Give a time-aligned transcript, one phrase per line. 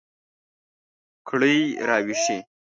[1.27, 2.37] کړئ را ویښې